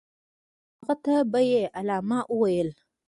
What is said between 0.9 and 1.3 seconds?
ته